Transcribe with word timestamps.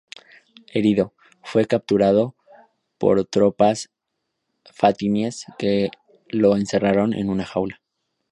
Herido, 0.73 1.13
fue 1.43 1.67
capturado 1.67 2.35
por 2.97 3.17
las 3.19 3.29
tropas 3.29 3.91
fatimíes, 4.65 5.45
que 5.59 5.91
lo 6.27 6.55
encerraron 6.55 7.13
en 7.13 7.29
una 7.29 7.45
jaula. 7.45 7.83